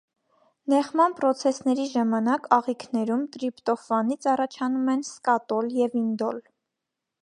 Նեխման 0.73 1.13
պրոցեսների 1.19 1.85
ժամանակ 1.91 2.49
աղիքներում 2.59 3.29
տրիպտոֆանից 3.37 4.29
առաջանում 4.35 4.93
են 4.97 5.09
սկատոլ 5.15 5.75
և 5.85 6.05
ինդոլ։ 6.07 6.47